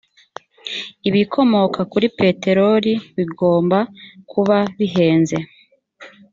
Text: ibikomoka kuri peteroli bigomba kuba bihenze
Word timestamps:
ibikomoka 1.09 1.79
kuri 1.91 2.07
peteroli 2.19 2.93
bigomba 3.17 3.79
kuba 4.31 4.57
bihenze 4.77 5.37